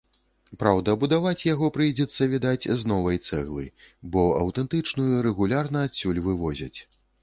[0.61, 3.69] Праўда, будаваць яго прыйдзецца, відаць, з новай цэглы,
[4.17, 6.77] бо аўтэнтычную рэгулярна адсюль вывозяць.